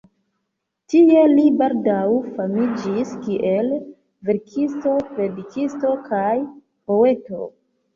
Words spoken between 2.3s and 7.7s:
famiĝis kiel verkisto, predikisto kaj poeto.